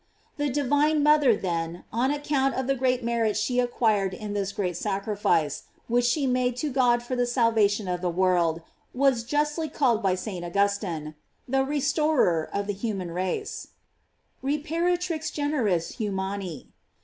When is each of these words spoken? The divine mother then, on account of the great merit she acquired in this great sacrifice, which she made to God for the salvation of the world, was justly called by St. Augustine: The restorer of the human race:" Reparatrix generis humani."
The 0.37 0.49
divine 0.49 1.03
mother 1.03 1.35
then, 1.35 1.83
on 1.93 2.09
account 2.09 2.55
of 2.55 2.65
the 2.65 2.73
great 2.73 3.03
merit 3.03 3.37
she 3.37 3.59
acquired 3.59 4.15
in 4.15 4.33
this 4.33 4.51
great 4.51 4.75
sacrifice, 4.75 5.65
which 5.87 6.05
she 6.05 6.25
made 6.25 6.57
to 6.57 6.71
God 6.71 7.03
for 7.03 7.15
the 7.15 7.27
salvation 7.27 7.87
of 7.87 8.01
the 8.01 8.09
world, 8.09 8.63
was 8.95 9.23
justly 9.23 9.69
called 9.69 10.01
by 10.01 10.15
St. 10.15 10.43
Augustine: 10.43 11.13
The 11.47 11.63
restorer 11.63 12.49
of 12.51 12.65
the 12.65 12.73
human 12.73 13.11
race:" 13.11 13.67
Reparatrix 14.43 15.31
generis 15.31 15.97
humani." 15.99 16.69